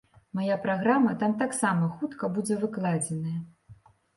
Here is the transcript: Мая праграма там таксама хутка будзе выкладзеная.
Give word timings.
Мая 0.37 0.55
праграма 0.63 1.13
там 1.25 1.35
таксама 1.43 1.91
хутка 1.99 2.33
будзе 2.39 2.59
выкладзеная. 2.65 3.39